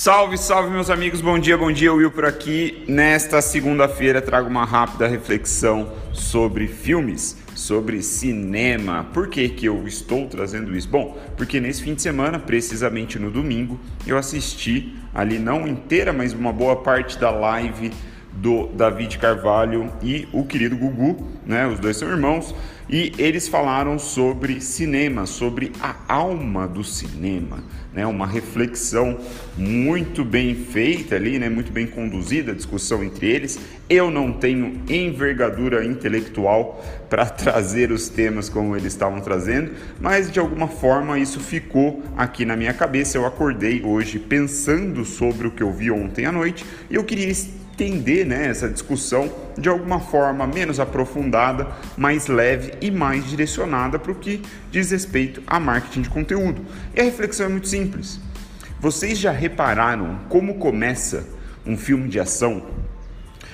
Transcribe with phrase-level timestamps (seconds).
[0.00, 2.84] Salve, salve meus amigos, bom dia, bom dia, Will por aqui.
[2.86, 9.08] Nesta segunda-feira trago uma rápida reflexão sobre filmes, sobre cinema.
[9.12, 10.88] Por que, que eu estou trazendo isso?
[10.88, 16.32] Bom, porque nesse fim de semana, precisamente no domingo, eu assisti ali não inteira, mas
[16.32, 17.90] uma boa parte da live
[18.40, 21.66] do David Carvalho e o querido Gugu, né?
[21.66, 22.54] Os dois são irmãos
[22.88, 27.58] e eles falaram sobre cinema, sobre a alma do cinema,
[27.92, 28.06] né?
[28.06, 29.18] Uma reflexão
[29.56, 31.48] muito bem feita ali, né?
[31.48, 33.58] Muito bem conduzida a discussão entre eles.
[33.90, 40.38] Eu não tenho envergadura intelectual para trazer os temas como eles estavam trazendo, mas de
[40.38, 43.18] alguma forma isso ficou aqui na minha cabeça.
[43.18, 47.28] Eu acordei hoje pensando sobre o que eu vi ontem à noite e eu queria
[47.78, 54.10] entender né, essa discussão de alguma forma menos aprofundada, mais leve e mais direcionada para
[54.10, 56.64] o que diz respeito a marketing de conteúdo.
[56.94, 58.20] E a reflexão é muito simples.
[58.80, 61.24] Vocês já repararam como começa
[61.64, 62.66] um filme de ação?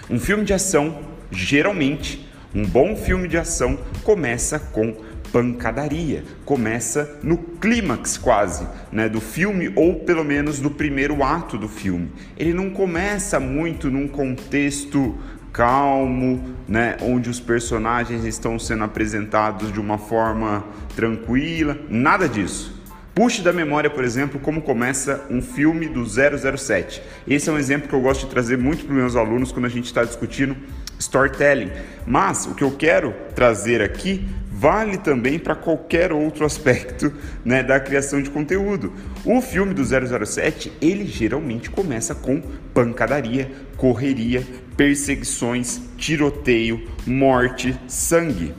[0.09, 1.01] Um filme de ação,
[1.31, 2.24] geralmente,
[2.55, 4.95] um bom filme de ação começa com
[5.33, 6.23] pancadaria.
[6.45, 12.13] Começa no clímax quase, né, do filme ou pelo menos do primeiro ato do filme.
[12.37, 15.19] Ele não começa muito num contexto
[15.53, 22.75] calmo, né, onde os personagens estão sendo apresentados de uma forma tranquila, nada disso.
[23.13, 27.03] Puxe da memória, por exemplo, como começa um filme do 007.
[27.27, 29.67] Esse é um exemplo que eu gosto de trazer muito para os meus alunos quando
[29.67, 30.57] a gente está discutindo
[30.99, 31.71] storytelling.
[32.07, 37.13] Mas o que eu quero trazer aqui vale também para qualquer outro aspecto
[37.45, 38.93] né, da criação de conteúdo.
[39.25, 42.41] O filme do 007 ele geralmente começa com
[42.73, 48.55] pancadaria, correria, perseguições, tiroteio, morte, sangue.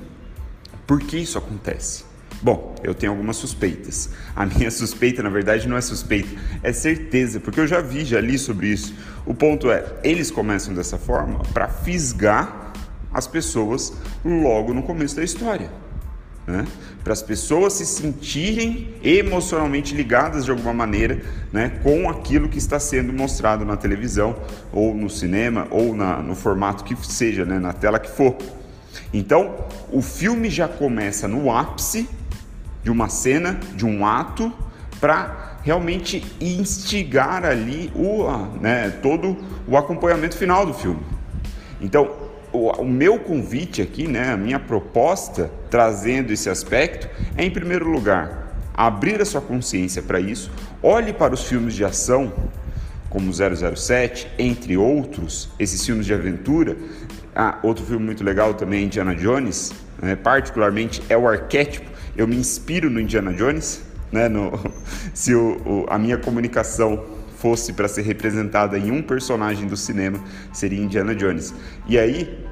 [0.85, 2.14] Por que isso acontece?
[2.41, 4.09] Bom, eu tenho algumas suspeitas.
[4.35, 6.29] A minha suspeita, na verdade, não é suspeita,
[6.61, 8.93] é certeza, porque eu já vi, já li sobre isso.
[9.25, 12.73] O ponto é, eles começam dessa forma para fisgar
[13.13, 15.69] as pessoas logo no começo da história.
[16.45, 16.67] Né?
[17.03, 21.21] Para as pessoas se sentirem emocionalmente ligadas de alguma maneira
[21.51, 24.35] né, com aquilo que está sendo mostrado na televisão,
[24.71, 28.37] ou no cinema, ou na, no formato que seja, né, na tela que for.
[29.11, 29.55] Então,
[29.91, 32.07] o filme já começa no ápice
[32.85, 34.53] de uma cena, de um ato,
[35.01, 38.27] para realmente instigar ali o,
[38.61, 39.35] né, todo
[39.67, 41.01] o acompanhamento final do filme.
[41.81, 42.11] Então,
[42.53, 47.89] o, o, meu convite aqui, né, a minha proposta, trazendo esse aspecto, é em primeiro
[47.89, 50.51] lugar abrir a sua consciência para isso,
[50.83, 52.31] olhe para os filmes de ação,
[53.09, 56.77] como 007, entre outros, esses filmes de aventura.
[57.35, 62.35] Ah, outro filme muito legal também, Indiana Jones, né, particularmente é o arquétipo eu me
[62.35, 63.81] inspiro no Indiana Jones,
[64.11, 64.29] né?
[64.29, 64.51] No,
[65.13, 67.03] se o, o, a minha comunicação
[67.37, 70.19] fosse para ser representada em um personagem do cinema,
[70.53, 71.53] seria Indiana Jones.
[71.87, 72.43] E aí,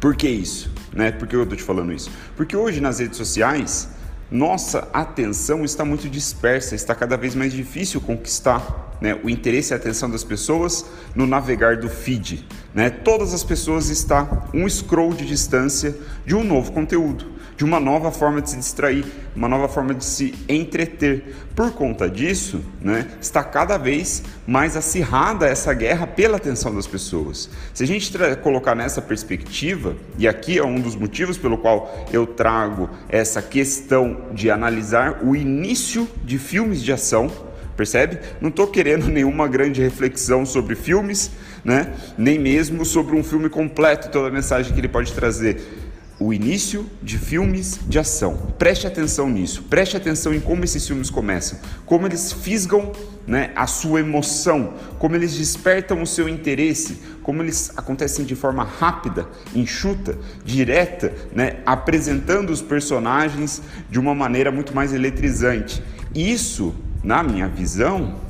[0.00, 0.70] por que isso?
[0.92, 1.10] Né?
[1.10, 2.10] Por que eu estou te falando isso?
[2.36, 3.88] Porque hoje nas redes sociais,
[4.30, 9.74] nossa atenção está muito dispersa, está cada vez mais difícil conquistar né, o interesse e
[9.74, 12.46] a atenção das pessoas no navegar do feed.
[12.74, 12.88] Né?
[12.88, 18.10] Todas as pessoas estão um scroll de distância de um novo conteúdo de uma nova
[18.10, 21.34] forma de se distrair, uma nova forma de se entreter.
[21.54, 27.48] Por conta disso, né, está cada vez mais acirrada essa guerra pela atenção das pessoas.
[27.72, 28.12] Se a gente
[28.42, 34.26] colocar nessa perspectiva, e aqui é um dos motivos pelo qual eu trago essa questão
[34.32, 37.30] de analisar o início de filmes de ação,
[37.74, 38.18] percebe?
[38.40, 41.30] Não estou querendo nenhuma grande reflexão sobre filmes,
[41.64, 41.92] né?
[42.18, 45.85] nem mesmo sobre um filme completo, toda a mensagem que ele pode trazer
[46.18, 48.36] o início de filmes de ação.
[48.58, 52.92] Preste atenção nisso, preste atenção em como esses filmes começam, como eles fisgam
[53.26, 58.64] né, a sua emoção, como eles despertam o seu interesse, como eles acontecem de forma
[58.64, 63.60] rápida, enxuta, direta, né, apresentando os personagens
[63.90, 65.82] de uma maneira muito mais eletrizante.
[66.14, 66.74] Isso,
[67.04, 68.20] na minha visão,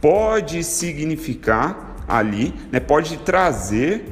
[0.00, 4.06] pode significar ali, né, pode trazer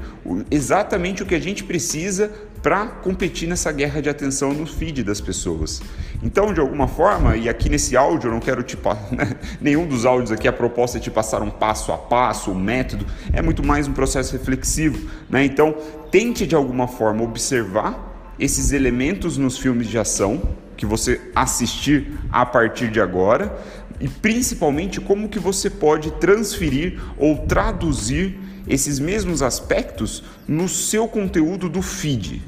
[0.51, 2.31] exatamente o que a gente precisa
[2.65, 5.83] para competir nessa guerra de atenção no feed das pessoas.
[6.23, 8.75] Então, de alguma forma, e aqui nesse áudio eu não quero te
[9.13, 12.55] né, nenhum dos áudios aqui a proposta é te passar um passo a passo, um
[12.55, 15.45] método, é muito mais um processo reflexivo, né?
[15.45, 15.75] Então,
[16.11, 20.41] tente de alguma forma observar esses elementos nos filmes de ação
[20.75, 23.55] que você assistir a partir de agora
[24.01, 31.69] e principalmente como que você pode transferir ou traduzir esses mesmos aspectos no seu conteúdo
[31.69, 32.43] do feed.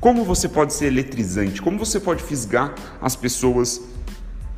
[0.00, 1.60] Como você pode ser eletrizante?
[1.60, 3.80] Como você pode fisgar as pessoas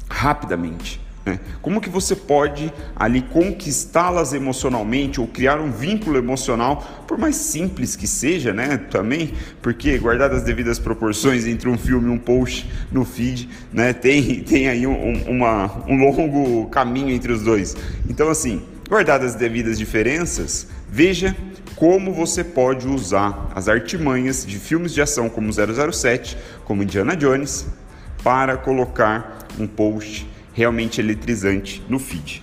[0.08, 1.00] rapidamente?
[1.24, 1.38] Né?
[1.60, 7.94] Como que você pode ali conquistá-las emocionalmente ou criar um vínculo emocional, por mais simples
[7.94, 8.76] que seja, né?
[8.90, 13.92] Também, porque guardadas as devidas proporções entre um filme e um post no feed, né?
[13.92, 17.76] Tem, tem aí um, uma, um longo caminho entre os dois.
[18.08, 21.36] Então, assim, guardadas as devidas diferenças, veja
[21.76, 27.66] como você pode usar as artimanhas de filmes de ação como 007, como Indiana Jones,
[28.22, 32.40] para colocar um post realmente eletrizante no feed.